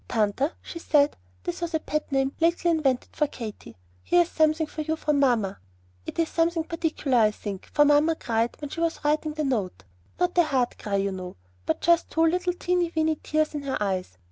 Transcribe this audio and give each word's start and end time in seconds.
"Tanta," 0.09 0.53
she 0.63 0.79
said, 0.79 1.15
this 1.43 1.61
was 1.61 1.75
a 1.75 1.79
pet 1.79 2.11
name 2.11 2.31
lately 2.39 2.71
invented 2.71 3.09
for 3.15 3.27
Katy, 3.27 3.77
"here 4.01 4.23
is 4.23 4.29
something 4.29 4.65
for 4.65 4.81
you 4.81 4.95
from 4.95 5.19
mamma. 5.19 5.59
It's 6.07 6.27
something 6.31 6.63
quite 6.63 6.69
particular, 6.69 7.19
I 7.19 7.29
think, 7.29 7.67
for 7.71 7.85
mamma 7.85 8.15
cried 8.15 8.57
when 8.59 8.71
she 8.71 8.79
was 8.81 9.05
writing 9.05 9.33
the 9.35 9.43
note; 9.43 9.83
not 10.19 10.35
a 10.39 10.43
hard 10.45 10.79
cry, 10.79 10.95
you 10.95 11.11
know, 11.11 11.35
but 11.67 11.81
just 11.81 12.09
two 12.09 12.25
little 12.25 12.53
teeny 12.53 12.91
weeny 12.95 13.19
tears 13.21 13.53
in 13.53 13.61
her 13.61 13.77
eyes. 13.79 14.17